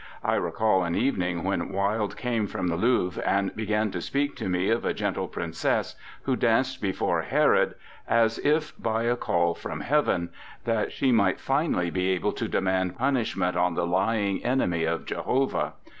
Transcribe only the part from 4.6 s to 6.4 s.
of a gentle princess who